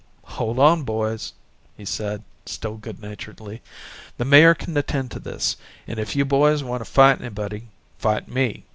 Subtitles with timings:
[0.23, 1.33] "Hold on, boys,"
[1.77, 3.61] he said, still good naturedly.
[4.17, 5.57] "The mayor can attend to this.
[5.85, 7.67] If you boys want to fight anybody,
[7.99, 8.65] fight me.